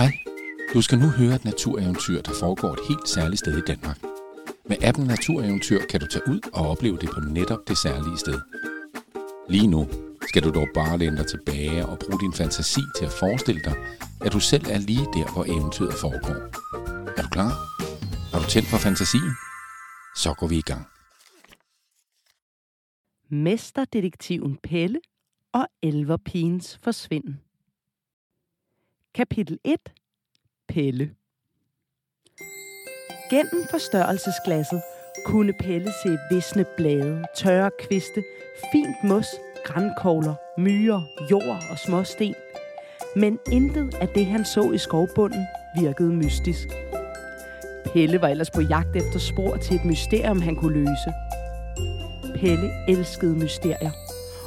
Hej, 0.00 0.18
du 0.74 0.82
skal 0.82 0.98
nu 0.98 1.08
høre 1.08 1.34
et 1.34 1.44
natureventyr, 1.44 2.22
der 2.22 2.32
foregår 2.40 2.72
et 2.72 2.88
helt 2.88 3.08
særligt 3.08 3.38
sted 3.38 3.58
i 3.58 3.60
Danmark. 3.60 3.98
Med 4.68 4.76
appen 4.82 5.06
Natureventyr 5.06 5.80
kan 5.90 6.00
du 6.00 6.06
tage 6.06 6.28
ud 6.28 6.40
og 6.52 6.68
opleve 6.68 6.98
det 6.98 7.10
på 7.14 7.20
netop 7.20 7.58
det 7.68 7.78
særlige 7.78 8.18
sted. 8.18 8.40
Lige 9.48 9.66
nu 9.66 9.88
skal 10.28 10.42
du 10.42 10.50
dog 10.50 10.68
bare 10.74 10.98
læne 10.98 11.16
dig 11.16 11.26
tilbage 11.26 11.86
og 11.86 11.98
bruge 11.98 12.20
din 12.20 12.32
fantasi 12.32 12.80
til 12.96 13.04
at 13.04 13.12
forestille 13.12 13.60
dig, 13.64 13.74
at 14.24 14.32
du 14.32 14.40
selv 14.40 14.66
er 14.70 14.78
lige 14.78 15.06
der, 15.16 15.32
hvor 15.32 15.44
eventyret 15.44 15.94
foregår. 15.94 16.38
Er 17.18 17.22
du 17.22 17.28
klar? 17.28 17.50
Har 18.32 18.38
du 18.42 18.48
tændt 18.50 18.68
for 18.68 18.78
fantasien? 18.78 19.32
Så 20.16 20.34
går 20.38 20.46
vi 20.46 20.58
i 20.58 20.66
gang. 20.70 20.84
Mesterdetektiven 23.30 24.58
Pelle 24.62 25.00
og 25.52 25.66
Elverpigens 25.82 26.78
forsvinden. 26.82 27.49
Kapitel 29.14 29.58
1. 29.64 29.78
Pelle. 30.68 31.10
Gennem 33.30 33.64
forstørrelsesglasset 33.70 34.82
kunne 35.26 35.52
Pelle 35.52 35.92
se 36.02 36.18
visne 36.30 36.64
blade, 36.76 37.24
tørre 37.36 37.70
kviste, 37.80 38.22
fint 38.72 38.96
mos, 39.04 39.26
grænkogler, 39.64 40.34
myrer, 40.58 41.02
jord 41.30 41.62
og 41.70 41.78
småsten. 41.78 42.34
Men 43.16 43.38
intet 43.52 43.94
af 43.94 44.08
det, 44.08 44.26
han 44.26 44.44
så 44.44 44.72
i 44.72 44.78
skovbunden, 44.78 45.46
virkede 45.80 46.12
mystisk. 46.12 46.68
Pelle 47.92 48.20
var 48.20 48.28
ellers 48.28 48.50
på 48.50 48.60
jagt 48.60 48.96
efter 48.96 49.18
spor 49.18 49.56
til 49.56 49.76
et 49.76 49.84
mysterium, 49.84 50.40
han 50.40 50.56
kunne 50.56 50.84
løse. 50.84 51.12
Pelle 52.40 52.70
elskede 52.88 53.36
mysterier, 53.36 53.90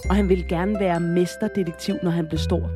og 0.09 0.15
han 0.15 0.29
ville 0.29 0.47
gerne 0.47 0.79
være 0.79 0.99
mesterdetektiv, 0.99 1.95
når 2.03 2.11
han 2.11 2.27
blev 2.27 2.39
stor. 2.39 2.69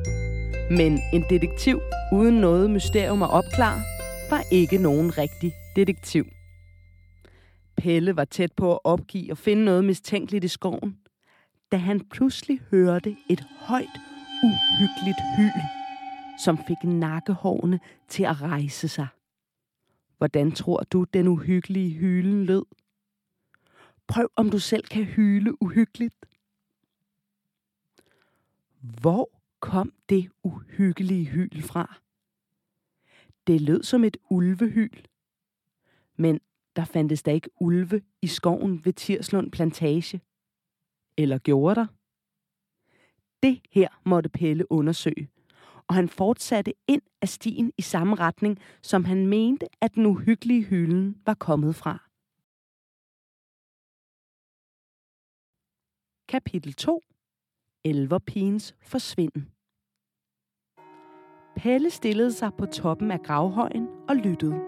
Men 0.70 1.00
en 1.12 1.24
detektiv 1.30 1.80
uden 2.12 2.34
noget 2.34 2.70
mysterium 2.70 3.22
at 3.22 3.30
opklare, 3.30 3.80
var 4.30 4.42
ikke 4.52 4.78
nogen 4.78 5.18
rigtig 5.18 5.52
detektiv. 5.76 6.24
Pelle 7.76 8.16
var 8.16 8.24
tæt 8.24 8.52
på 8.52 8.72
at 8.72 8.80
opgive 8.84 9.32
og 9.32 9.38
finde 9.38 9.64
noget 9.64 9.84
mistænkeligt 9.84 10.44
i 10.44 10.48
skoven, 10.48 10.98
da 11.72 11.76
han 11.76 12.00
pludselig 12.00 12.60
hørte 12.70 13.16
et 13.30 13.44
højt, 13.58 14.00
uhyggeligt 14.44 15.18
hyl, 15.36 15.62
som 16.44 16.58
fik 16.66 16.84
nakkehårene 16.84 17.80
til 18.08 18.22
at 18.22 18.42
rejse 18.42 18.88
sig. 18.88 19.06
Hvordan 20.18 20.52
tror 20.52 20.82
du, 20.92 21.04
den 21.04 21.28
uhyggelige 21.28 21.90
hylen 21.90 22.44
lød? 22.44 22.64
Prøv, 24.06 24.30
om 24.36 24.50
du 24.50 24.58
selv 24.58 24.84
kan 24.84 25.04
hyle 25.04 25.62
uhyggeligt. 25.62 26.26
Hvor 28.80 29.37
kom 29.60 29.92
det 30.08 30.30
uhyggelige 30.42 31.24
hyl 31.24 31.62
fra? 31.62 32.00
Det 33.46 33.60
lød 33.60 33.82
som 33.82 34.04
et 34.04 34.16
ulvehyl. 34.30 35.06
Men 36.16 36.40
der 36.76 36.84
fandtes 36.84 37.22
da 37.22 37.32
ikke 37.32 37.50
ulve 37.60 38.02
i 38.22 38.26
skoven 38.26 38.84
ved 38.84 38.92
Tirslund 38.92 39.50
Plantage. 39.50 40.20
Eller 41.16 41.38
gjorde 41.38 41.74
der? 41.74 41.86
Det 43.42 43.60
her 43.70 43.88
måtte 44.04 44.28
Pelle 44.28 44.72
undersøge, 44.72 45.30
og 45.86 45.94
han 45.94 46.08
fortsatte 46.08 46.74
ind 46.86 47.02
af 47.22 47.28
stien 47.28 47.72
i 47.78 47.82
samme 47.82 48.14
retning, 48.14 48.58
som 48.82 49.04
han 49.04 49.26
mente, 49.26 49.66
at 49.80 49.94
den 49.94 50.06
uhyggelige 50.06 50.64
hylden 50.64 51.22
var 51.26 51.34
kommet 51.34 51.76
fra. 51.76 52.08
Kapitel 56.28 56.72
2 56.72 57.02
Elverpigens 57.88 58.74
forsvinden 58.80 59.48
Pelle 61.56 61.90
stillede 61.90 62.32
sig 62.32 62.50
på 62.58 62.66
toppen 62.66 63.10
af 63.10 63.22
gravhøjen 63.22 63.88
og 64.08 64.16
lyttede. 64.16 64.60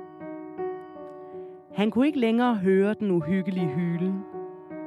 Han 1.75 1.91
kunne 1.91 2.07
ikke 2.07 2.19
længere 2.19 2.55
høre 2.55 2.95
den 2.95 3.11
uhyggelige 3.11 3.69
hylen. 3.69 4.21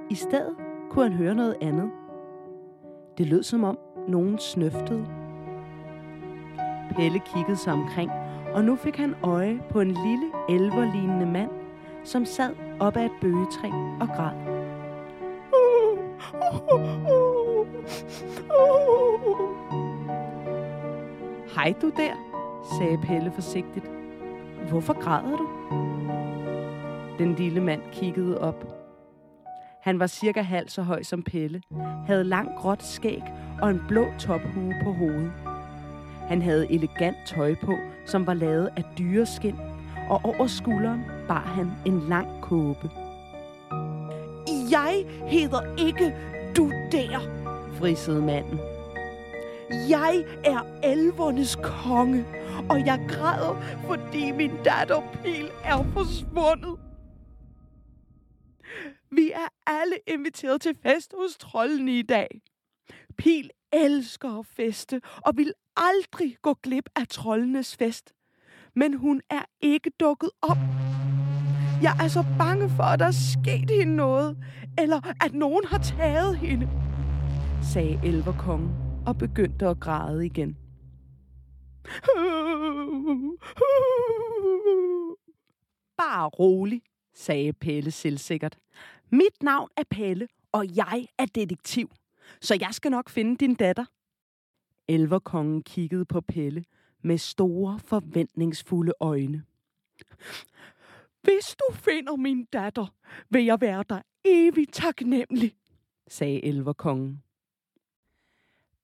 I 0.10 0.16
stedet 0.16 0.56
kunne 0.90 1.10
han 1.10 1.18
høre 1.18 1.36
noget 1.36 1.56
andet. 1.62 1.92
Det 3.18 3.28
lød 3.28 3.44
som 3.44 3.64
om 3.64 3.78
nogen 4.08 4.40
snøftede. 4.40 5.06
Pelle 6.96 7.20
kiggede 7.20 7.58
sig 7.58 7.74
omkring, 7.74 8.12
og 8.54 8.64
nu 8.64 8.76
fik 8.76 8.96
han 8.96 9.16
øje 9.24 9.62
på 9.70 9.82
en 9.82 9.92
lille 9.92 10.32
elverlignende 10.50 11.26
mand, 11.26 11.52
som 12.04 12.26
sad 12.26 12.56
op 12.80 12.98
ad 12.98 13.06
et 13.06 13.12
bøgetræ 13.22 13.70
og 14.02 14.08
græd. 14.08 14.36
Uh, 15.54 16.00
uh, 16.34 16.74
uh, 16.74 17.03
Hej 21.56 21.74
du 21.82 21.92
der, 21.98 22.14
sagde 22.80 22.98
Pelle 22.98 23.32
forsigtigt. 23.32 23.86
Hvorfor 24.70 24.94
græder 25.02 25.38
du? 25.38 25.48
Den 27.20 27.36
lille 27.36 27.62
mand 27.62 27.82
kiggede 27.92 28.42
op. 28.42 28.66
Han 29.82 30.00
var 30.00 30.08
cirka 30.08 30.42
halv 30.42 30.70
så 30.70 30.82
høj 30.82 31.04
som 31.04 31.24
Pelle, 31.24 31.62
havde 32.08 32.24
langt 32.24 32.56
gråt 32.58 32.84
skæg 32.84 33.22
og 33.62 33.70
en 33.70 33.82
blå 33.88 34.06
tophue 34.20 34.74
på 34.84 34.92
hovedet. 34.92 35.32
Han 36.28 36.42
havde 36.42 36.72
elegant 36.72 37.18
tøj 37.28 37.56
på, 37.56 37.74
som 38.06 38.28
var 38.28 38.34
lavet 38.34 38.70
af 38.78 38.84
dyreskin, 38.98 39.56
og 40.10 40.22
over 40.24 40.48
skulderen 40.48 41.06
bar 41.28 41.54
han 41.56 41.72
en 41.86 42.00
lang 42.10 42.28
kåbe. 42.42 42.90
Jeg 44.72 45.06
hedder 45.28 45.88
ikke 45.88 46.16
du 46.58 46.72
der, 46.92 47.20
frisede 47.80 48.22
manden. 48.22 48.73
Jeg 49.90 50.26
er 50.44 50.80
elvernes 50.84 51.58
konge, 51.64 52.26
og 52.70 52.86
jeg 52.86 53.06
græder, 53.10 53.62
fordi 53.88 54.32
min 54.32 54.52
datter 54.66 55.02
Pil 55.24 55.50
er 55.64 55.84
forsvundet. 55.94 56.80
Vi 59.12 59.32
er 59.32 59.48
alle 59.68 59.96
inviteret 60.08 60.62
til 60.62 60.76
fest 60.84 61.14
hos 61.18 61.38
trollene 61.38 62.00
i 62.00 62.02
dag. 62.02 62.42
Pil 63.18 63.50
elsker 63.74 64.40
at 64.40 64.46
feste 64.46 65.02
og 65.26 65.34
vil 65.38 65.54
aldrig 65.78 66.38
gå 66.42 66.54
glip 66.64 66.90
af 66.96 67.08
trollenes 67.08 67.76
fest. 67.76 68.14
Men 68.76 68.94
hun 68.94 69.22
er 69.30 69.44
ikke 69.62 69.92
dukket 70.00 70.30
op. 70.42 70.58
Jeg 71.82 71.96
er 72.04 72.08
så 72.08 72.26
bange 72.38 72.70
for, 72.70 72.84
at 72.84 73.00
der 73.00 73.06
er 73.06 73.12
sket 73.12 73.70
hende 73.70 73.96
noget, 73.96 74.38
eller 74.78 75.26
at 75.26 75.34
nogen 75.34 75.66
har 75.66 75.78
taget 75.78 76.38
hende, 76.38 76.70
sagde 77.74 78.00
elverkongen 78.04 78.83
og 79.08 79.18
begyndte 79.18 79.68
at 79.68 79.80
græde 79.80 80.26
igen. 80.26 80.58
Bare 85.98 86.28
rolig, 86.30 86.82
sagde 87.14 87.54
Pelle 87.54 87.92
selvsikkert. 87.92 88.58
Mit 89.12 89.44
navn 89.44 89.70
er 89.78 89.84
Pelle, 89.90 90.28
og 90.52 90.76
jeg 90.76 91.08
er 91.18 91.26
detektiv, 91.26 91.90
så 92.42 92.58
jeg 92.60 92.70
skal 92.72 92.92
nok 92.92 93.10
finde 93.10 93.38
din 93.38 93.56
datter. 93.56 93.86
Elverkongen 94.88 95.64
kiggede 95.64 96.06
på 96.06 96.22
Pelle 96.22 96.66
med 97.02 97.18
store, 97.18 97.80
forventningsfulde 97.80 98.94
øjne. 99.00 99.44
Hvis 101.22 101.56
du 101.60 101.74
finder 101.74 102.16
min 102.16 102.46
datter, 102.46 102.86
vil 103.30 103.46
jeg 103.46 103.62
være 103.62 103.84
dig 103.90 104.04
evigt 104.26 104.74
taknemmelig, 104.74 105.56
sagde 106.08 106.46
elverkongen. 106.46 107.24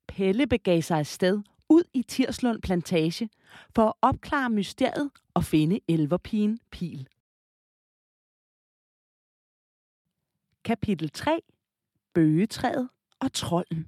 Pelle 0.09 0.47
begav 0.47 0.81
sig 0.81 0.99
afsted 0.99 1.41
ud 1.69 1.83
i 1.93 2.03
Tirslund 2.03 2.61
Plantage 2.61 3.29
for 3.75 3.87
at 3.87 3.93
opklare 4.01 4.49
mysteriet 4.49 5.11
og 5.33 5.43
finde 5.43 5.79
elverpigen 5.87 6.59
Pil. 6.71 7.07
Kapitel 10.63 11.09
3. 11.09 11.41
Bøgetræet 12.13 12.89
og 13.19 13.33
trolden. 13.33 13.87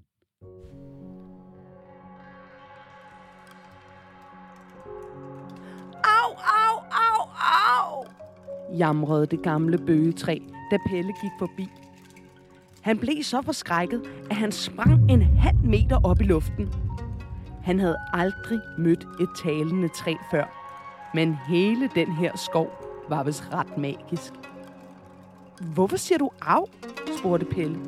Au, 6.04 6.34
au, 6.38 6.78
au, 6.92 7.30
au! 7.38 8.06
jamrede 8.78 9.26
det 9.26 9.44
gamle 9.44 9.78
bøgetræ, 9.78 10.38
da 10.72 10.78
Pelle 10.90 11.14
gik 11.22 11.32
forbi. 11.40 11.81
Han 12.82 12.98
blev 12.98 13.24
så 13.24 13.42
forskrækket, 13.42 14.02
at 14.30 14.36
han 14.36 14.52
sprang 14.52 15.12
en 15.12 15.22
halv 15.22 15.58
meter 15.64 16.00
op 16.04 16.22
i 16.22 16.24
luften. 16.24 16.74
Han 17.64 17.80
havde 17.80 17.98
aldrig 18.14 18.60
mødt 18.78 19.08
et 19.22 19.30
talende 19.44 19.88
træ 19.88 20.14
før, 20.32 20.46
men 21.14 21.38
hele 21.48 21.90
den 21.96 22.12
her 22.12 22.38
skov 22.38 22.70
var 23.10 23.24
vist 23.24 23.44
ret 23.54 23.78
magisk. 23.78 24.34
Hvorfor 25.62 25.98
siger 25.98 26.18
du 26.18 26.30
af? 26.42 26.64
spurgte 27.18 27.46
Pelle. 27.46 27.80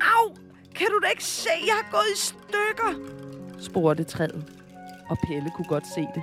Au! 0.00 0.36
Kan 0.74 0.86
du 0.86 1.00
da 1.02 1.08
ikke 1.10 1.24
se, 1.24 1.50
jeg 1.66 1.74
har 1.82 1.90
gået 1.90 2.06
i 2.14 2.18
stykker? 2.18 3.12
spurgte 3.58 4.04
træet. 4.04 4.52
Og 5.08 5.16
Pelle 5.26 5.50
kunne 5.56 5.68
godt 5.68 5.86
se 5.94 6.00
det. 6.00 6.22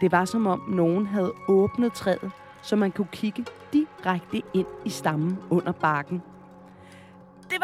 Det 0.00 0.12
var 0.12 0.24
som 0.24 0.46
om 0.46 0.60
nogen 0.68 1.06
havde 1.06 1.32
åbnet 1.48 1.92
træet, 1.92 2.30
så 2.62 2.76
man 2.76 2.92
kunne 2.92 3.08
kigge 3.12 3.44
direkte 3.72 4.42
ind 4.54 4.66
i 4.84 4.90
stammen 4.90 5.38
under 5.50 5.72
barken 5.72 6.22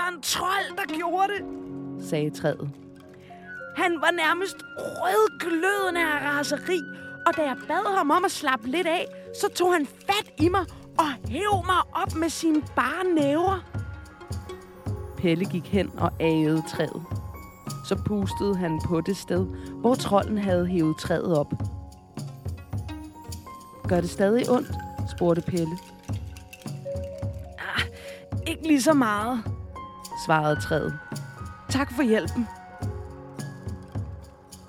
var 0.09 0.15
en 0.15 0.23
trold, 0.23 0.77
der 0.77 0.95
gjorde 0.97 1.29
det, 1.33 1.45
sagde 2.09 2.31
træet. 2.31 2.71
Han 3.77 4.01
var 4.01 4.11
nærmest 4.11 4.57
rødglødende 4.79 6.01
af 6.01 6.31
raseri, 6.31 6.81
og 7.27 7.37
da 7.37 7.43
jeg 7.43 7.57
bad 7.69 7.97
ham 7.97 8.11
om 8.11 8.25
at 8.25 8.31
slappe 8.31 8.67
lidt 8.67 8.87
af, 8.87 9.07
så 9.41 9.49
tog 9.49 9.73
han 9.73 9.87
fat 9.87 10.33
i 10.39 10.49
mig 10.49 10.65
og 10.99 11.29
hæv 11.29 11.53
mig 11.67 11.83
op 11.93 12.15
med 12.15 12.29
sine 12.29 12.63
bare 12.77 13.05
næver. 13.15 13.65
Pelle 15.17 15.45
gik 15.45 15.67
hen 15.67 15.91
og 15.99 16.13
agede 16.21 16.63
træet. 16.69 17.03
Så 17.85 18.03
pustede 18.07 18.57
han 18.57 18.81
på 18.85 19.01
det 19.01 19.17
sted, 19.17 19.47
hvor 19.81 19.95
trolden 19.95 20.39
havde 20.39 20.67
hævet 20.67 20.97
træet 20.99 21.39
op. 21.39 21.53
Gør 23.89 24.01
det 24.01 24.11
stadig 24.11 24.51
ondt? 24.51 24.71
spurgte 25.17 25.43
Pelle. 25.43 25.79
Ah, 27.59 27.83
ikke 28.47 28.63
lige 28.63 28.83
så 28.83 28.93
meget, 28.93 29.58
svarede 30.27 30.61
træet. 30.61 30.99
Tak 31.69 31.93
for 31.93 32.03
hjælpen. 32.03 32.49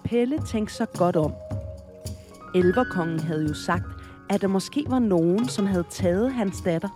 Pelle 0.03 0.39
tænkte 0.39 0.75
sig 0.75 0.87
godt 0.97 1.15
om. 1.15 1.33
Elverkongen 2.55 3.19
havde 3.19 3.47
jo 3.47 3.53
sagt, 3.53 3.85
at 4.29 4.41
der 4.41 4.47
måske 4.47 4.85
var 4.87 4.99
nogen, 4.99 5.49
som 5.49 5.65
havde 5.65 5.83
taget 5.89 6.33
hans 6.33 6.61
datter. 6.61 6.89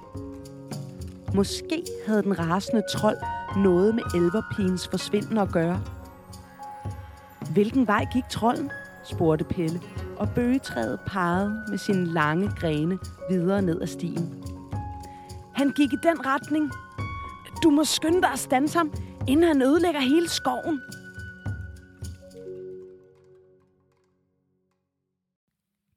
Måske 1.36 1.84
havde 2.08 2.24
den 2.24 2.40
rasende 2.40 2.84
trold 2.92 3.18
noget 3.58 3.96
med 3.96 4.04
elverpigens 4.16 4.88
forsvinden 4.88 5.38
at 5.38 5.52
gøre. 5.52 5.82
Hvilken 7.54 7.88
vej 7.88 8.06
gik 8.14 8.24
trolden? 8.30 8.72
spurgte 9.04 9.46
Pelle, 9.46 9.82
og 10.18 10.30
bøgetræet 10.30 11.00
pegede 11.06 11.64
med 11.70 11.78
sine 11.78 12.06
lange 12.06 12.52
grene 12.60 13.00
videre 13.30 13.62
ned 13.62 13.82
ad 13.82 13.88
stien. 13.88 14.44
Han 15.54 15.72
gik 15.72 15.94
i 15.94 15.98
den 16.04 16.26
retning. 16.26 16.72
Du 17.64 17.70
må 17.70 17.84
skynde 17.84 18.22
dig 18.22 18.32
at 18.32 18.40
stanse 18.40 18.78
ham, 18.78 18.94
inden 19.28 19.48
han 19.48 19.62
ødelægger 19.62 20.00
hele 20.00 20.30
skoven. 20.30 20.82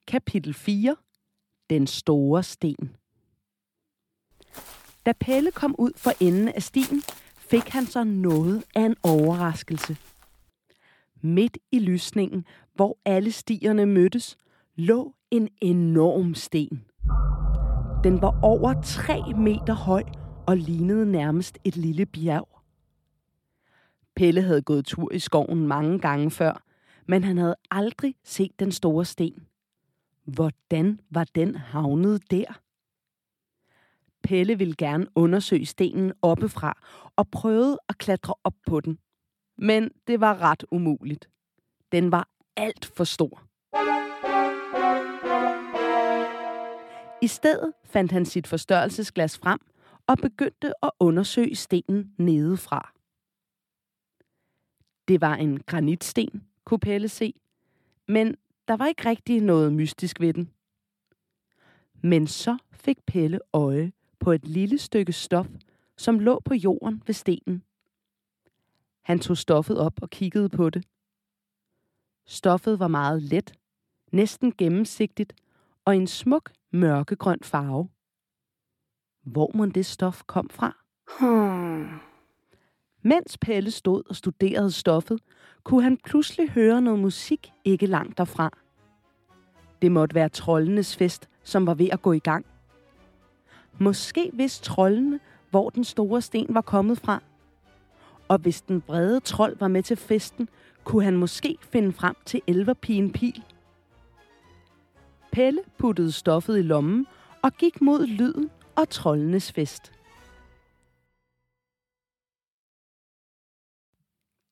Kapitel 0.07 0.55
4. 0.55 0.97
Den 1.71 1.87
store 1.87 2.43
sten. 2.43 2.97
Da 5.07 5.13
Pelle 5.21 5.51
kom 5.51 5.75
ud 5.79 5.93
for 5.97 6.13
enden 6.21 6.49
af 6.49 6.63
stien, 6.63 7.03
fik 7.37 7.69
han 7.69 7.87
så 7.87 8.05
noget 8.05 8.65
af 8.75 8.81
en 8.81 8.97
overraskelse. 9.03 9.97
Midt 11.23 11.59
i 11.73 11.79
lysningen, 11.79 12.45
hvor 12.75 12.99
alle 13.05 13.33
stierne 13.33 13.87
mødtes, 13.87 14.37
lå 14.75 15.15
en 15.31 15.49
enorm 15.61 16.35
sten. 16.35 16.85
Den 18.05 18.23
var 18.23 18.41
over 18.43 18.83
3 18.83 19.35
meter 19.35 19.75
høj 19.75 20.03
og 20.47 20.57
lignede 20.57 21.13
nærmest 21.13 21.59
et 21.65 21.77
lille 21.77 22.07
bjerg. 22.07 22.49
Pelle 24.17 24.43
havde 24.43 24.63
gået 24.63 24.85
tur 24.85 25.13
i 25.13 25.19
skoven 25.19 25.67
mange 25.67 25.99
gange 25.99 26.31
før, 26.31 26.63
men 27.07 27.25
han 27.25 27.39
havde 27.39 27.57
aldrig 27.71 28.15
set 28.25 28.61
den 28.61 28.73
store 28.73 29.05
sten. 29.05 29.47
Hvordan 30.25 31.01
var 31.11 31.25
den 31.35 31.55
havnet 31.55 32.31
der? 32.31 32.61
Pelle 34.23 34.59
ville 34.59 34.75
gerne 34.79 35.07
undersøge 35.15 35.67
stenen 35.67 36.13
oppefra 36.23 36.79
og 37.17 37.29
prøvede 37.29 37.79
at 37.89 37.99
klatre 37.99 38.35
op 38.45 38.55
på 38.67 38.81
den. 38.81 38.99
Men 39.59 39.91
det 40.07 40.21
var 40.21 40.43
ret 40.43 40.65
umuligt. 40.71 41.29
Den 41.93 42.13
var 42.13 42.29
alt 42.57 42.85
for 42.97 43.05
stor. 43.05 43.43
I 47.23 47.27
stedet 47.27 47.73
fandt 47.85 48.13
han 48.13 48.25
sit 48.25 48.47
forstørrelsesglas 48.47 49.39
frem 49.39 49.59
og 50.07 50.19
begyndte 50.19 50.85
at 50.85 50.91
undersøge 51.01 51.55
stenen 51.55 52.15
nedefra. 52.19 52.93
Det 55.09 55.21
var 55.21 55.35
en 55.35 55.63
granitsten, 55.63 56.45
kunne 56.65 56.81
Pelle 56.81 57.09
se, 57.09 57.35
men 58.09 58.37
der 58.69 58.77
var 58.77 58.87
ikke 58.87 59.09
rigtig 59.09 59.41
noget 59.41 59.73
mystisk 59.73 60.21
ved 60.21 60.35
den. 60.35 60.51
Men 62.03 62.27
så 62.27 62.59
fik 62.73 62.99
Pelle 63.07 63.41
øje 63.53 63.93
på 64.19 64.33
et 64.33 64.49
lille 64.49 64.79
stykke 64.79 65.13
stof, 65.13 65.47
som 65.97 66.19
lå 66.19 66.41
på 66.45 66.55
jorden 66.55 67.03
ved 67.07 67.15
stenen. 67.15 67.63
Han 69.03 69.19
tog 69.19 69.37
stoffet 69.37 69.79
op 69.79 70.03
og 70.03 70.11
kiggede 70.11 70.49
på 70.49 70.71
det. 70.71 70.87
Stoffet 72.27 72.79
var 72.79 72.89
meget 72.89 73.23
let, 73.23 73.55
næsten 74.13 74.53
gennemsigtigt 74.53 75.35
og 75.85 75.97
en 75.97 76.07
smuk 76.07 76.53
mørkegrøn 76.71 77.41
farve. 77.43 77.89
Hvor 79.27 79.51
må 79.55 79.67
det 79.67 79.87
stof 79.87 80.23
kom 80.27 80.49
fra? 80.51 80.77
Hmm. 81.21 81.89
Mens 83.03 83.39
Pelle 83.39 83.71
stod 83.71 84.03
og 84.09 84.17
studerede 84.17 84.73
stoffet, 84.73 85.21
kunne 85.65 85.83
han 85.83 85.99
pludselig 86.05 86.51
høre 86.51 86.83
noget 86.83 87.01
musik 87.01 87.53
ikke 87.65 87.87
langt 87.87 88.19
derfra. 88.19 88.51
Det 89.83 89.93
måtte 89.93 90.15
være 90.15 90.29
troldenes 90.29 90.97
fest, 90.97 91.29
som 91.43 91.67
var 91.67 91.75
ved 91.75 91.89
at 91.93 92.03
gå 92.03 92.13
i 92.13 92.19
gang. 92.19 92.47
Måske 93.79 94.31
vidste 94.33 94.65
trollene, 94.65 95.21
hvor 95.51 95.71
den 95.71 95.85
store 95.85 96.23
sten 96.23 96.55
var 96.55 96.61
kommet 96.61 96.99
fra. 96.99 97.23
Og 98.29 98.39
hvis 98.39 98.63
den 98.63 98.81
brede 98.81 99.21
trold 99.21 99.57
var 99.59 99.69
med 99.69 99.83
til 99.83 99.97
festen, 99.97 100.49
kunne 100.85 101.05
han 101.05 101.17
måske 101.17 101.57
finde 101.61 101.93
frem 101.93 102.15
til 102.25 102.41
elverpigen 102.47 103.13
Pil. 103.13 103.43
Pelle 105.33 105.61
puttede 105.79 106.13
stoffet 106.13 106.59
i 106.59 106.63
lommen 106.63 107.07
og 107.43 107.53
gik 107.53 107.81
mod 107.81 108.07
lyden 108.07 108.51
og 108.77 108.89
Trollenes 108.89 109.53
fest. 109.53 109.93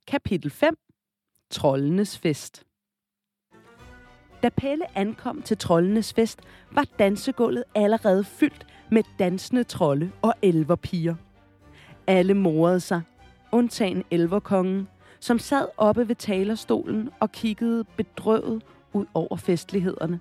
Kapitel 0.07 0.51
5. 0.51 0.75
Trollenes 1.51 2.19
fest. 2.19 2.65
Da 4.43 4.49
Pelle 4.49 4.99
ankom 4.99 5.43
til 5.43 5.59
Trollenes 5.59 6.13
fest, 6.13 6.41
var 6.71 6.85
dansegulvet 6.99 7.65
allerede 7.75 8.25
fyldt 8.25 8.67
med 8.91 9.03
dansende 9.19 9.65
trolde 9.65 10.11
og 10.23 10.35
elverpiger. 10.43 11.15
Alle 12.07 12.35
morede 12.35 12.81
sig, 12.81 13.03
undtagen 13.53 14.05
elverkongen, 14.11 14.89
som 15.21 15.39
sad 15.39 15.69
oppe 15.77 16.09
ved 16.09 16.15
talerstolen 16.15 17.11
og 17.21 17.33
kiggede 17.33 17.85
bedrøvet 17.85 18.63
ud 18.93 19.07
over 19.15 19.37
festlighederne. 19.37 20.21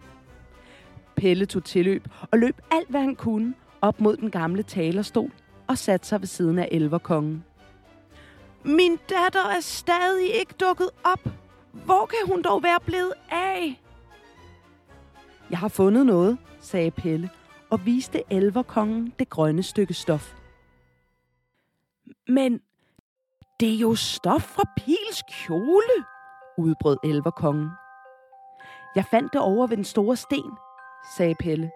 Pelle 1.16 1.46
tog 1.46 1.64
tilløb 1.64 2.08
og 2.32 2.40
løb 2.40 2.62
alt, 2.72 2.90
hvad 2.90 3.02
han 3.02 3.16
kunne, 3.16 3.54
op 3.84 4.02
mod 4.02 4.18
den 4.18 4.32
gamle 4.32 4.64
talerstol 4.64 5.32
og 5.68 5.78
satte 5.78 6.08
sig 6.08 6.22
ved 6.22 6.28
siden 6.28 6.60
af 6.60 6.68
elverkongen. 6.72 7.44
Min 8.66 9.00
datter 9.10 9.50
er 9.50 9.60
stadig 9.60 10.34
ikke 10.34 10.54
dukket 10.60 10.90
op. 11.04 11.30
Hvor 11.72 12.06
kan 12.06 12.20
hun 12.28 12.42
dog 12.42 12.64
være 12.64 12.80
blevet 12.86 13.14
af? 13.32 13.82
Jeg 15.50 15.60
har 15.60 15.68
fundet 15.68 16.06
noget, 16.06 16.38
sagde 16.60 16.92
Pelle 16.92 17.30
og 17.70 17.86
viste 17.86 18.24
elverkongen 18.30 19.14
det 19.20 19.30
grønne 19.30 19.64
stykke 19.64 19.94
stof. 19.94 20.34
Men 22.28 22.60
det 23.60 23.74
er 23.74 23.78
jo 23.78 23.96
stof 23.96 24.42
fra 24.42 24.64
Pils 24.78 25.24
kjole, 25.30 26.06
udbrød 26.58 26.98
elverkongen. 27.04 27.70
Jeg 28.96 29.06
fandt 29.06 29.34
det 29.34 29.42
over 29.42 29.68
ved 29.68 29.78
den 29.78 29.86
store 29.86 30.16
sten, 30.16 30.52
sagde 31.18 31.36
Pelle. 31.40 31.72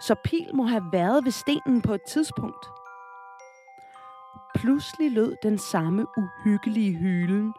Så 0.00 0.14
Pil 0.24 0.54
må 0.54 0.64
have 0.64 0.84
været 0.92 1.24
ved 1.24 1.32
stenen 1.32 1.82
på 1.82 1.94
et 1.94 2.02
tidspunkt. 2.02 2.66
Pludselig 4.54 5.12
lød 5.12 5.36
den 5.42 5.58
samme 5.58 6.06
uhyggelige 6.16 6.96
hylen, 6.96 7.54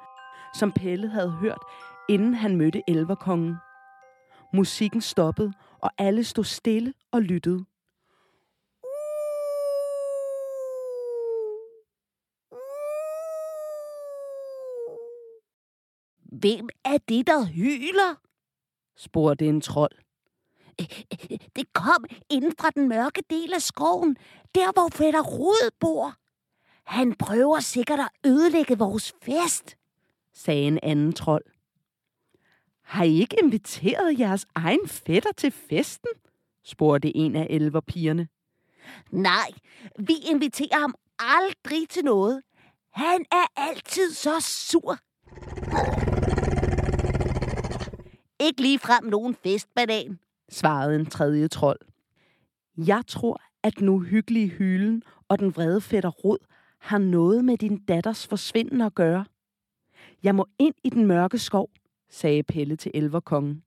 som 0.55 0.71
Pelle 0.71 1.09
havde 1.09 1.31
hørt, 1.31 1.61
inden 2.09 2.33
han 2.33 2.55
mødte 2.55 2.81
elverkongen. 2.87 3.55
Musikken 4.53 5.01
stoppede, 5.01 5.53
og 5.79 5.91
alle 5.97 6.23
stod 6.23 6.43
stille 6.43 6.93
og 7.11 7.21
lyttede. 7.21 7.65
Hvem 16.41 16.69
er 16.85 16.97
det, 17.09 17.27
der 17.27 17.45
hyler? 17.45 18.15
spurgte 18.95 19.45
en 19.45 19.61
trold. 19.61 19.91
Det 21.55 21.73
kom 21.73 22.05
inden 22.29 22.53
fra 22.59 22.69
den 22.69 22.89
mørke 22.89 23.23
del 23.29 23.53
af 23.53 23.61
skoven, 23.61 24.17
der 24.55 24.71
hvor 24.73 24.89
fætter 24.93 25.21
Rod 25.21 25.71
bor. 25.79 26.13
Han 26.83 27.15
prøver 27.15 27.59
sikkert 27.59 27.99
at 27.99 28.09
ødelægge 28.25 28.77
vores 28.77 29.13
fest, 29.23 29.75
sagde 30.33 30.61
en 30.61 30.79
anden 30.83 31.13
trold. 31.13 31.43
Har 32.83 33.03
I 33.03 33.19
ikke 33.19 33.37
inviteret 33.43 34.19
jeres 34.19 34.45
egen 34.55 34.87
fætter 34.87 35.31
til 35.37 35.51
festen? 35.51 36.09
spurgte 36.63 37.17
en 37.17 37.35
af 37.35 37.47
elverpigerne. 37.49 38.27
Nej, 39.11 39.51
vi 39.99 40.13
inviterer 40.31 40.79
ham 40.79 40.95
aldrig 41.19 41.89
til 41.89 42.03
noget. 42.03 42.41
Han 42.91 43.25
er 43.31 43.45
altid 43.55 44.11
så 44.11 44.39
sur. 44.39 44.97
Ikke 48.39 48.61
lige 48.61 48.79
frem 48.79 49.03
nogen 49.03 49.35
festbanan, 49.35 50.19
svarede 50.51 50.95
en 50.95 51.05
tredje 51.05 51.47
trold. 51.47 51.79
Jeg 52.77 53.03
tror, 53.07 53.41
at 53.63 53.79
den 53.79 53.89
uhyggelige 53.89 54.49
hylen 54.49 55.03
og 55.27 55.39
den 55.39 55.55
vrede 55.55 55.81
fætter 55.81 56.09
Rod 56.09 56.37
har 56.79 56.97
noget 56.97 57.45
med 57.45 57.57
din 57.57 57.77
datters 57.77 58.27
forsvinden 58.27 58.81
at 58.81 58.95
gøre. 58.95 59.25
Jeg 60.23 60.35
må 60.35 60.47
ind 60.59 60.75
i 60.83 60.89
den 60.89 61.05
mørke 61.05 61.37
skov, 61.37 61.69
sagde 62.09 62.43
Pelle 62.43 62.75
til 62.75 62.91
elverkongen. 62.93 63.63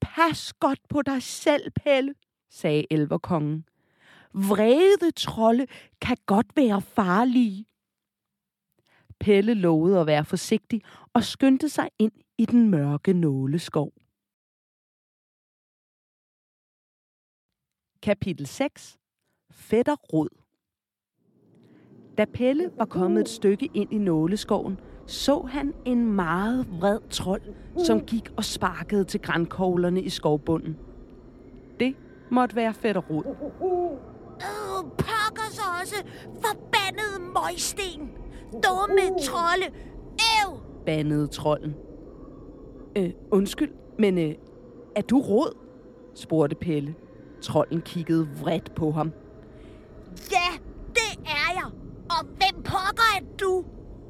Pas 0.00 0.52
godt 0.52 0.80
på 0.88 1.02
dig 1.02 1.22
selv, 1.22 1.70
Pelle, 1.70 2.14
sagde 2.50 2.86
elverkongen. 2.90 3.64
Vrede 4.34 5.10
trolde 5.10 5.66
kan 6.00 6.16
godt 6.26 6.46
være 6.56 6.80
farlige. 6.80 7.66
Pelle 9.20 9.54
lovede 9.54 10.00
at 10.00 10.06
være 10.06 10.24
forsigtig 10.24 10.82
og 11.12 11.24
skyndte 11.24 11.68
sig 11.68 11.88
ind 11.98 12.12
i 12.38 12.46
den 12.46 12.70
mørke 12.70 13.12
nåleskov. 13.12 13.92
Kapitel 18.02 18.46
6. 18.46 18.98
Fætter 19.50 19.96
Rod 20.12 20.28
Da 22.18 22.24
Pelle 22.24 22.70
var 22.76 22.84
kommet 22.84 23.20
et 23.20 23.28
stykke 23.28 23.68
ind 23.74 23.92
i 23.92 23.98
nåleskoven, 23.98 24.80
så 25.06 25.40
han 25.40 25.74
en 25.84 26.12
meget 26.12 26.66
vred 26.70 27.00
trold, 27.10 27.42
som 27.86 28.00
gik 28.00 28.30
og 28.36 28.44
sparkede 28.44 29.04
til 29.04 29.20
grænkoglerne 29.20 30.02
i 30.02 30.08
skovbunden. 30.08 30.76
Det 31.80 31.96
måtte 32.30 32.56
være 32.56 32.74
fætter 32.74 33.00
Rod. 33.00 33.24
Øh, 33.24 34.90
pokker 34.90 35.50
så 35.50 35.62
også! 35.82 36.04
Forbandede 36.24 37.32
møgsten! 37.34 38.10
Dumme 38.52 39.20
trolde! 39.22 39.66
Æv! 40.18 40.58
bandede 40.86 41.26
trolden. 41.26 41.74
Øh, 42.96 43.10
undskyld, 43.30 43.72
men 43.98 44.18
øh, 44.18 44.34
er 44.96 45.02
du 45.02 45.20
råd? 45.20 45.56
spurgte 46.14 46.56
Pelle. 46.56 46.94
Trolden 47.42 47.82
kiggede 47.82 48.28
vredt 48.40 48.74
på 48.74 48.90
ham. 48.90 49.12
Ja, 50.30 50.58
det 50.88 51.20
er 51.26 51.52
jeg! 51.54 51.70
Og 52.10 52.26
hvem 52.26 52.62
pokker 52.62 53.16
er 53.16 53.24
du? 53.40 53.64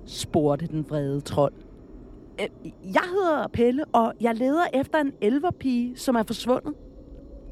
spurgte 0.06 0.66
den 0.66 0.90
vrede 0.90 1.20
trold. 1.20 1.52
Øh, 2.40 2.48
jeg 2.94 3.02
hedder 3.10 3.48
Pelle, 3.48 3.84
og 3.84 4.12
jeg 4.20 4.34
leder 4.34 4.64
efter 4.74 4.98
en 4.98 5.12
elverpige, 5.20 5.96
som 5.96 6.14
er 6.14 6.22
forsvundet. 6.22 6.74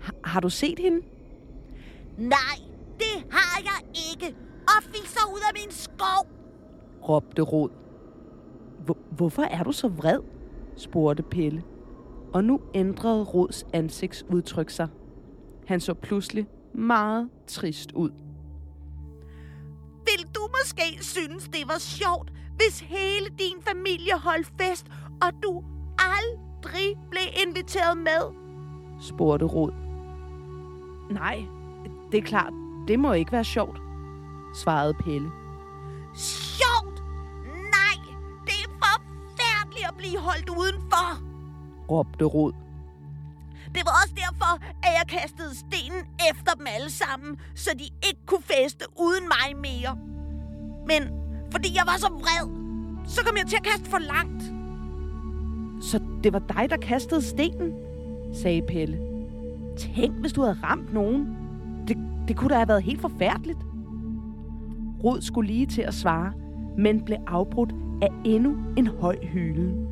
Har, 0.00 0.14
har 0.24 0.40
du 0.40 0.48
set 0.48 0.78
hende? 0.78 1.00
Nej, 2.18 2.56
det 2.98 3.24
har 3.30 3.62
jeg 3.62 3.96
ikke! 4.12 4.36
Og 4.62 4.82
fik 4.82 5.06
så 5.06 5.20
ud 5.32 5.40
af 5.48 5.52
min 5.54 5.70
skov! 5.70 6.26
råbte 7.08 7.42
Rod. 7.42 7.70
Hvor, 8.84 8.96
hvorfor 9.10 9.42
er 9.42 9.62
du 9.62 9.72
så 9.72 9.88
vred? 9.88 10.20
spurgte 10.76 11.22
Pelle. 11.22 11.62
Og 12.32 12.44
nu 12.44 12.60
ændrede 12.74 13.24
Rods 13.24 13.66
ansigtsudtryk 13.72 14.70
sig. 14.70 14.88
Han 15.70 15.80
så 15.80 15.94
pludselig 15.94 16.46
meget 16.74 17.30
trist 17.46 17.92
ud. 17.92 18.10
Vil 20.04 20.26
du 20.34 20.40
måske 20.58 21.04
synes, 21.04 21.48
det 21.48 21.68
var 21.68 21.78
sjovt, 21.78 22.32
hvis 22.56 22.80
hele 22.80 23.26
din 23.38 23.62
familie 23.68 24.12
holdt 24.18 24.52
fest, 24.60 24.86
og 25.22 25.42
du 25.42 25.64
aldrig 25.98 26.96
blev 27.10 27.22
inviteret 27.46 27.98
med? 27.98 28.22
spurgte 29.00 29.44
Rod. 29.44 29.72
Nej, 31.10 31.44
det 32.12 32.18
er 32.18 32.22
klart, 32.22 32.52
det 32.88 32.98
må 32.98 33.12
ikke 33.12 33.32
være 33.32 33.44
sjovt, 33.44 33.78
svarede 34.54 34.94
Pelle. 34.94 35.30
Sjovt? 36.14 37.02
Nej, 37.76 37.96
det 38.46 38.58
er 38.64 38.70
forfærdeligt 38.84 39.86
at 39.88 39.94
blive 39.96 40.18
holdt 40.18 40.48
udenfor. 40.48 41.20
råbte 41.90 42.24
Rod. 42.24 42.52
Det 43.74 43.82
var 43.86 43.94
også 44.02 44.14
derfor, 44.24 44.52
at 44.86 44.92
jeg 44.98 45.06
kastede 45.08 45.52
stenen 45.64 46.02
efter 46.30 46.52
dem 46.58 46.66
alle 46.76 46.90
sammen, 46.90 47.40
så 47.54 47.70
de 47.78 47.84
ikke 48.08 48.20
kunne 48.26 48.42
feste 48.42 48.84
uden 48.98 49.24
mig 49.34 49.48
mere. 49.56 49.92
Men 50.90 51.02
fordi 51.52 51.68
jeg 51.74 51.82
var 51.86 51.96
så 51.98 52.08
vred, 52.08 52.44
så 53.08 53.24
kom 53.24 53.36
jeg 53.36 53.46
til 53.46 53.56
at 53.56 53.62
kaste 53.62 53.90
for 53.90 53.98
langt. 53.98 54.42
Så 55.84 56.00
det 56.24 56.32
var 56.32 56.38
dig, 56.38 56.70
der 56.70 56.76
kastede 56.76 57.22
stenen, 57.22 57.72
sagde 58.34 58.62
Pelle. 58.62 58.98
Tænk, 59.78 60.14
hvis 60.14 60.32
du 60.32 60.42
havde 60.42 60.58
ramt 60.62 60.92
nogen. 60.92 61.36
Det, 61.88 61.96
det 62.28 62.36
kunne 62.36 62.50
da 62.50 62.54
have 62.54 62.68
været 62.68 62.82
helt 62.82 63.00
forfærdeligt. 63.00 63.58
Rod 65.04 65.20
skulle 65.20 65.52
lige 65.52 65.66
til 65.66 65.82
at 65.82 65.94
svare, 65.94 66.32
men 66.78 67.04
blev 67.04 67.18
afbrudt 67.26 67.72
af 68.02 68.08
endnu 68.24 68.56
en 68.76 68.86
høj 68.86 69.16
hylen. 69.22 69.89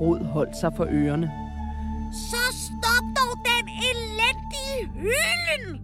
Rod 0.00 0.20
holdt 0.20 0.56
sig 0.56 0.72
for 0.76 0.86
ørerne. 0.90 1.30
Så 2.12 2.42
stop 2.66 3.04
dog 3.18 3.32
den 3.44 3.68
elendige 3.90 4.92
hylden! 4.94 5.80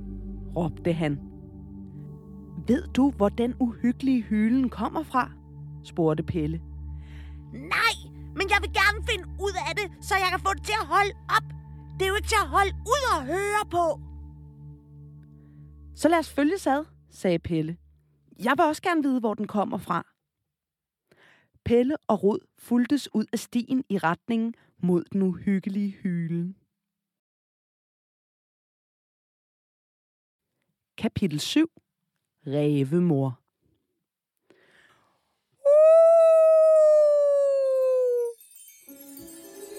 råbte 0.57 0.93
han. 0.93 1.19
Ved 2.67 2.87
du, 2.89 3.11
hvor 3.11 3.29
den 3.29 3.55
uhyggelige 3.61 4.23
hylen 4.23 4.69
kommer 4.71 5.03
fra? 5.03 5.31
spurgte 5.85 6.23
Pelle. 6.23 6.61
Nej, 7.53 7.95
men 8.37 8.47
jeg 8.51 8.59
vil 8.61 8.73
gerne 8.73 9.07
finde 9.11 9.25
ud 9.41 9.55
af 9.71 9.77
det, 9.77 10.05
så 10.05 10.15
jeg 10.15 10.27
kan 10.31 10.41
få 10.41 10.55
det 10.55 10.63
til 10.63 10.75
at 10.83 10.87
holde 10.87 11.13
op. 11.37 11.47
Det 11.99 12.05
er 12.05 12.09
jo 12.09 12.15
ikke 12.15 12.29
til 12.29 12.43
at 12.45 12.49
holde 12.49 12.75
ud 12.87 13.03
og 13.17 13.25
høre 13.27 13.65
på. 13.71 14.01
Så 15.97 16.09
lad 16.09 16.19
os 16.19 16.31
følges 16.33 16.67
ad, 16.67 16.85
sagde 17.11 17.39
Pelle. 17.39 17.77
Jeg 18.45 18.53
vil 18.57 18.65
også 18.65 18.83
gerne 18.83 19.03
vide, 19.03 19.21
hvor 19.21 19.35
den 19.35 19.47
kommer 19.47 19.79
fra. 19.79 20.14
Pelle 21.65 21.97
og 22.09 22.23
Rod 22.23 22.39
fuldtes 22.59 23.15
ud 23.15 23.25
af 23.33 23.39
stien 23.39 23.85
i 23.89 23.99
retningen 23.99 24.55
mod 24.79 25.05
den 25.13 25.23
uhyggelige 25.23 25.91
hylen. 25.91 26.57
Kapitel 30.97 31.41
7. 31.41 31.71
Rævemor. 32.47 33.41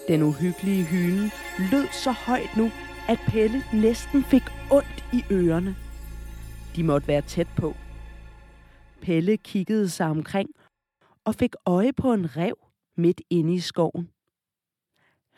Den 0.08 0.22
uhyggelige 0.24 0.86
hylen 0.86 1.32
lød 1.72 1.88
så 2.04 2.12
højt 2.12 2.58
nu, 2.58 2.65
at 3.10 3.20
Pelle 3.27 3.63
næsten 3.74 4.24
fik 4.24 4.44
ondt 4.72 5.06
i 5.13 5.34
ørerne. 5.34 5.75
De 6.75 6.84
måtte 6.84 7.08
være 7.08 7.22
tæt 7.22 7.48
på. 7.58 7.74
Pelle 9.01 9.38
kiggede 9.38 9.89
sig 9.89 10.08
omkring 10.08 10.50
og 11.25 11.36
fik 11.36 11.55
øje 11.65 11.94
på 11.94 12.13
en 12.13 12.38
rev 12.38 12.58
midt 12.96 13.22
inde 13.29 13.53
i 13.53 13.60
skoven. 13.60 14.10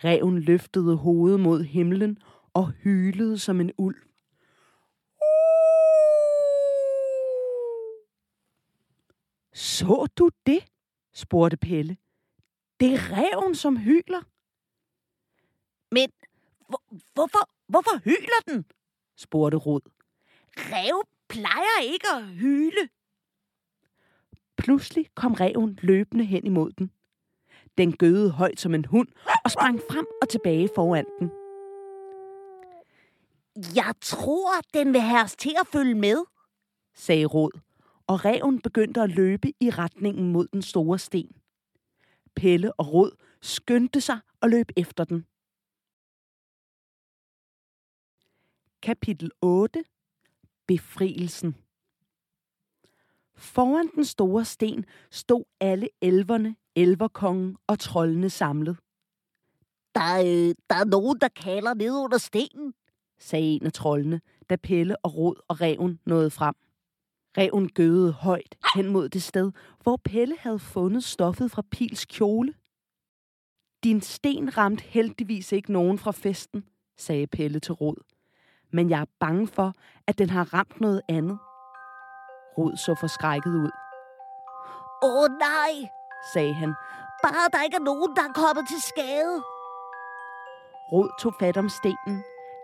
Reven 0.04 0.40
løftede 0.40 0.96
hovedet 0.96 1.40
mod 1.40 1.64
himlen 1.64 2.18
og 2.54 2.72
hylede 2.72 3.40
som 3.40 3.62
en 3.62 3.72
ulv. 3.78 4.08
Så 9.54 10.08
du 10.16 10.30
det? 10.46 10.60
spurgte 11.14 11.58
Pelle. 11.58 11.98
Det 12.80 12.94
er 12.94 13.00
reven, 13.12 13.56
som 13.56 13.78
hyler. 13.78 14.24
Men 15.92 16.12
hvor, 16.70 16.82
hvorfor, 17.14 17.50
hvorfor 17.68 17.98
hyler 18.04 18.42
den? 18.48 18.66
spurgte 19.16 19.58
Rod. 19.58 19.82
Rev 20.58 21.08
plejer 21.30 21.82
ikke 21.84 22.08
at 22.16 22.24
hyle. 22.28 22.90
Pludselig 24.58 25.06
kom 25.16 25.34
reven 25.34 25.80
løbende 25.82 26.26
hen 26.26 26.46
imod 26.46 26.72
den. 26.72 26.92
Den 27.78 27.98
gøede 27.98 28.32
højt 28.32 28.60
som 28.60 28.76
en 28.76 28.86
hund 28.86 29.08
og 29.46 29.52
sprang 29.52 29.80
frem 29.92 30.06
og 30.22 30.30
tilbage 30.30 30.70
foran 30.76 31.06
den. 31.20 31.32
Jeg 33.76 33.94
tror, 34.02 34.52
den 34.74 34.94
vil 34.94 35.02
have 35.02 35.24
os 35.24 35.36
til 35.36 35.56
at 35.62 35.68
følge 35.68 35.96
med. 35.96 36.26
sagde 36.96 37.26
Rod, 37.26 37.60
og 38.08 38.26
reven 38.26 38.62
begyndte 38.62 39.02
at 39.02 39.10
løbe 39.10 39.54
i 39.60 39.70
retningen 39.70 40.32
mod 40.32 40.48
den 40.48 40.62
store 40.62 41.00
sten. 41.00 41.32
Pelle 42.36 42.74
og 42.74 42.94
Rod 42.94 43.12
skyndte 43.42 44.02
sig 44.02 44.20
og 44.42 44.50
løb 44.50 44.72
efter 44.76 45.04
den. 45.04 45.26
Kapitel 48.82 49.32
8. 49.42 49.84
Befrielsen. 50.68 51.56
Foran 53.38 53.90
den 53.96 54.06
store 54.06 54.46
sten 54.46 54.86
stod 55.12 55.44
alle 55.60 55.90
elverne, 56.02 56.56
elverkongen 56.76 57.58
og 57.68 57.80
trollene 57.80 58.30
samlet. 58.30 58.78
Der, 59.96 60.20
øh, 60.20 60.56
der 60.70 60.76
er 60.76 60.86
nogen, 60.86 61.20
der 61.22 61.28
kalder 61.28 61.74
ned 61.74 61.92
under 61.92 62.18
stenen. 62.18 62.74
sagde 63.20 63.46
en 63.46 63.66
af 63.66 63.74
trollene, 63.74 64.22
da 64.50 64.56
Pelle 64.56 65.06
og 65.06 65.16
Rod 65.16 65.36
og 65.48 65.62
Reven 65.62 66.00
nåede 66.06 66.30
frem. 66.30 66.56
Reven 67.38 67.70
gøede 67.70 68.12
højt 68.12 68.56
hen 68.76 68.88
mod 68.88 69.10
det 69.10 69.24
sted, 69.24 69.52
hvor 69.84 69.98
Pelle 70.04 70.36
havde 70.40 70.60
fundet 70.60 71.04
stoffet 71.04 71.52
fra 71.52 71.62
Pils 71.72 72.06
kjole. 72.06 72.54
Din 73.84 74.02
sten 74.02 74.58
ramte 74.58 74.84
heldigvis 74.84 75.52
ikke 75.52 75.72
nogen 75.72 75.98
fra 75.98 76.12
festen, 76.12 76.64
sagde 76.98 77.28
Pelle 77.28 77.60
til 77.60 77.74
Rod. 77.74 77.96
Men 78.72 78.90
jeg 78.90 79.02
er 79.02 79.06
bange 79.20 79.48
for, 79.48 79.74
at 80.08 80.18
den 80.18 80.30
har 80.30 80.54
ramt 80.54 80.82
noget 80.82 81.02
andet. 81.10 81.38
Rod 82.58 82.76
så 82.78 82.96
forskrækket 82.96 83.54
ud. 83.64 83.72
Åh 85.04 85.24
oh, 85.24 85.30
nej, 85.30 85.90
sagde 86.34 86.54
han. 86.54 86.74
bare 87.24 87.50
der 87.54 87.64
ikke 87.64 87.76
er 87.76 87.88
nogen, 87.92 88.16
der 88.16 88.24
er 88.30 88.34
kommet 88.34 88.68
til 88.68 88.82
skade. 88.82 89.36
Rod 90.92 91.10
tog 91.20 91.34
fat 91.40 91.58
om 91.58 91.70
stenen, 91.70 92.24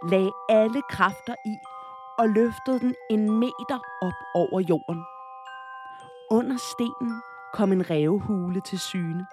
lagde 0.10 0.32
alle 0.50 0.82
kræfter 0.90 1.36
i 1.46 1.56
og 2.20 2.30
løftede 2.30 2.80
den 2.80 2.96
en 3.10 3.40
meter 3.40 3.80
op 4.02 4.20
over 4.36 4.60
jorden. 4.60 5.04
Under 6.32 6.58
stenen 6.58 7.22
kom 7.54 7.72
en 7.72 7.90
rævehule 7.90 8.62
til 8.62 8.80
syne, 8.80 9.26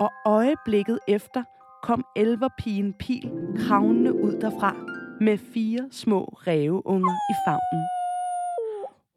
og 0.00 0.10
øjeblikket 0.26 0.98
efter 1.08 1.44
kom 1.82 2.04
elverpigen 2.16 2.94
Pil 2.94 3.30
kravnende 3.58 4.12
ud 4.24 4.32
derfra 4.40 4.74
med 5.20 5.38
fire 5.38 5.88
små 5.92 6.24
ræveunger 6.46 7.16
i 7.32 7.34
favnen. 7.46 7.91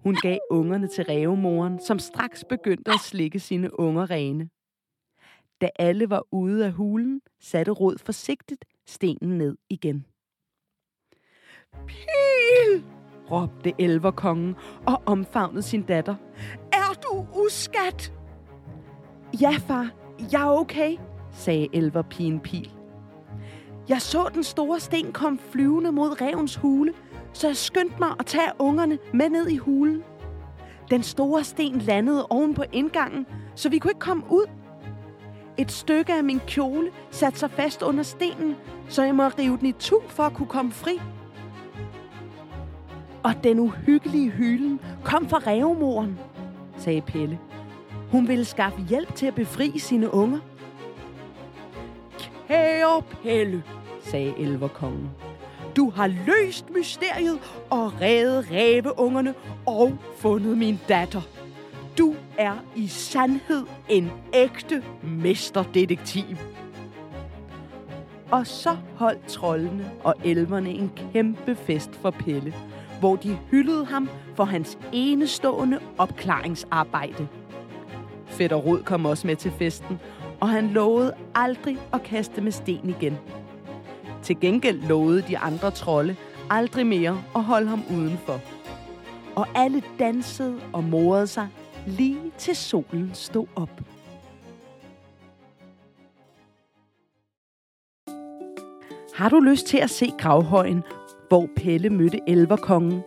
Hun 0.05 0.15
gav 0.15 0.37
ungerne 0.49 0.87
til 0.87 1.03
rævemoren, 1.03 1.79
som 1.79 1.99
straks 1.99 2.43
begyndte 2.49 2.91
at 2.91 2.99
slikke 2.99 3.39
sine 3.39 3.79
unger 3.79 4.09
rene. 4.09 4.49
Da 5.61 5.69
alle 5.79 6.09
var 6.09 6.23
ude 6.31 6.65
af 6.65 6.71
hulen, 6.71 7.21
satte 7.41 7.71
Rod 7.71 7.97
forsigtigt 7.97 8.65
stenen 8.87 9.37
ned 9.37 9.57
igen. 9.69 10.05
Pil! 11.87 12.83
råbte 13.31 13.73
elverkongen 13.79 14.55
og 14.87 15.01
omfavnede 15.05 15.61
sin 15.61 15.81
datter. 15.81 16.15
Er 16.73 16.93
du 17.03 17.27
uskat? 17.45 18.13
Ja, 19.41 19.51
far. 19.67 19.91
Jeg 20.31 20.41
er 20.41 20.59
okay, 20.59 20.97
sagde 21.31 21.67
elverpigen 21.73 22.39
Pil. 22.39 22.71
Jeg 23.89 24.01
så 24.01 24.29
den 24.33 24.43
store 24.43 24.79
sten 24.79 25.13
komme 25.13 25.39
flyvende 25.39 25.91
mod 25.91 26.21
revens 26.21 26.55
hule, 26.55 26.93
så 27.35 27.47
jeg 27.47 27.57
skyndte 27.57 27.95
mig 27.99 28.09
at 28.19 28.25
tage 28.25 28.51
ungerne 28.59 28.97
med 29.13 29.29
ned 29.29 29.47
i 29.47 29.57
hulen. 29.57 30.03
Den 30.89 31.03
store 31.03 31.43
sten 31.43 31.79
landede 31.79 32.25
oven 32.25 32.53
på 32.53 32.63
indgangen, 32.71 33.25
så 33.55 33.69
vi 33.69 33.79
kunne 33.79 33.91
ikke 33.91 33.99
komme 33.99 34.23
ud. 34.29 34.45
Et 35.57 35.71
stykke 35.71 36.13
af 36.13 36.23
min 36.23 36.39
kjole 36.47 36.91
satte 37.11 37.39
sig 37.39 37.51
fast 37.51 37.81
under 37.81 38.03
stenen, 38.03 38.55
så 38.89 39.03
jeg 39.03 39.15
må 39.15 39.23
rive 39.27 39.57
den 39.57 39.65
i 39.65 39.71
tu 39.71 39.99
for 40.07 40.23
at 40.23 40.33
kunne 40.33 40.47
komme 40.47 40.71
fri. 40.71 41.01
Og 43.23 43.43
den 43.43 43.59
uhyggelige 43.59 44.29
hylen 44.29 44.79
kom 45.03 45.29
fra 45.29 45.37
revmoren, 45.37 46.19
sagde 46.77 47.01
Pelle. 47.01 47.39
Hun 48.11 48.27
ville 48.27 48.45
skaffe 48.45 48.81
hjælp 48.89 49.15
til 49.15 49.25
at 49.25 49.35
befri 49.35 49.79
sine 49.79 50.13
unger. 50.13 50.39
Kære 52.47 53.01
Pelle, 53.23 53.63
sagde 54.01 54.33
elverkongen. 54.37 55.09
Du 55.75 55.89
har 55.89 56.07
løst 56.07 56.69
mysteriet 56.69 57.39
og 57.69 58.01
reddet 58.01 58.51
ræveungerne 58.51 59.33
og 59.65 59.97
fundet 60.17 60.57
min 60.57 60.79
datter. 60.89 61.21
Du 61.97 62.15
er 62.37 62.53
i 62.75 62.87
sandhed 62.87 63.65
en 63.89 64.11
ægte 64.33 64.83
mesterdetektiv. 65.03 66.37
Og 68.31 68.47
så 68.47 68.77
holdt 68.95 69.27
trollene 69.27 69.91
og 70.03 70.15
elverne 70.23 70.69
en 70.69 70.91
kæmpe 71.13 71.55
fest 71.55 71.95
for 71.95 72.09
Pelle, 72.11 72.53
hvor 72.99 73.15
de 73.15 73.37
hyldede 73.51 73.85
ham 73.85 74.09
for 74.35 74.43
hans 74.43 74.77
enestående 74.91 75.79
opklaringsarbejde. 75.97 77.27
Fætter 78.25 78.57
Rod 78.57 78.83
kom 78.83 79.05
også 79.05 79.27
med 79.27 79.35
til 79.35 79.51
festen, 79.51 79.99
og 80.39 80.49
han 80.49 80.67
lovede 80.67 81.13
aldrig 81.35 81.77
at 81.93 82.03
kaste 82.03 82.41
med 82.41 82.51
sten 82.51 82.89
igen. 82.89 83.17
Til 84.25 84.39
gengæld 84.39 84.81
lovede 84.81 85.21
de 85.21 85.37
andre 85.37 85.71
trolde 85.71 86.15
aldrig 86.49 86.87
mere 86.87 87.23
at 87.35 87.43
holde 87.43 87.67
ham 87.67 87.83
udenfor. 87.91 88.41
Og 89.35 89.47
alle 89.55 89.83
dansede 89.99 90.59
og 90.73 90.83
morede 90.83 91.27
sig 91.27 91.47
lige 91.87 92.31
til 92.37 92.55
solen 92.55 93.11
stod 93.13 93.45
op. 93.55 93.69
Har 99.15 99.29
du 99.29 99.39
lyst 99.39 99.67
til 99.67 99.77
at 99.77 99.89
se 99.89 100.11
gravhøjen, 100.17 100.83
hvor 101.29 101.49
Pelle 101.55 101.89
mødte 101.89 102.19
elverkongen, 102.27 103.01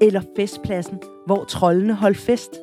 eller 0.00 0.22
festpladsen, 0.36 0.98
hvor 1.26 1.44
trollene 1.44 1.94
holdt 1.94 2.18
fest? 2.18 2.60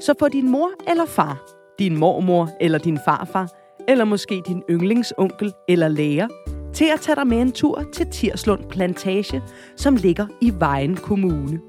Så 0.00 0.14
få 0.18 0.28
din 0.28 0.50
mor 0.50 0.70
eller 0.90 1.06
far, 1.06 1.46
din 1.78 1.96
mormor 1.96 2.50
eller 2.60 2.78
din 2.78 2.98
farfar, 3.04 3.48
eller 3.88 4.04
måske 4.04 4.42
din 4.46 4.62
yndlingsonkel 4.70 5.52
eller 5.68 5.88
lærer, 5.88 6.28
til 6.74 6.84
at 6.84 7.00
tage 7.00 7.16
dig 7.16 7.26
med 7.26 7.40
en 7.40 7.52
tur 7.52 7.82
til 7.92 8.06
Tirslund 8.06 8.64
Plantage, 8.70 9.42
som 9.76 9.96
ligger 9.96 10.26
i 10.40 10.52
Vejen 10.58 10.96
Kommune. 10.96 11.60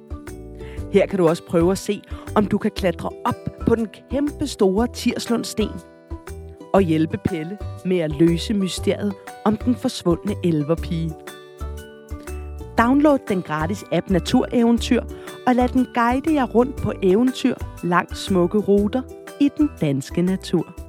Her 0.93 1.05
kan 1.05 1.19
du 1.19 1.27
også 1.27 1.43
prøve 1.43 1.71
at 1.71 1.77
se, 1.77 2.01
om 2.35 2.45
du 2.45 2.57
kan 2.57 2.71
klatre 2.71 3.09
op 3.25 3.35
på 3.67 3.75
den 3.75 3.87
kæmpe 4.11 4.47
store 4.47 4.87
Tirslund 4.87 5.45
sten 5.45 5.69
og 6.73 6.81
hjælpe 6.81 7.17
Pelle 7.17 7.57
med 7.85 7.97
at 7.99 8.11
løse 8.11 8.53
mysteriet 8.53 9.13
om 9.45 9.57
den 9.57 9.75
forsvundne 9.75 10.35
elverpige. 10.43 11.13
Download 12.77 13.19
den 13.27 13.41
gratis 13.41 13.83
app 13.91 14.09
Natureventyr 14.09 15.01
og 15.47 15.55
lad 15.55 15.69
den 15.69 15.87
guide 15.93 16.33
jer 16.33 16.45
rundt 16.45 16.75
på 16.75 16.93
eventyr 17.03 17.55
langs 17.83 18.19
smukke 18.19 18.57
ruter 18.57 19.01
i 19.41 19.49
den 19.57 19.69
danske 19.81 20.21
natur. 20.21 20.84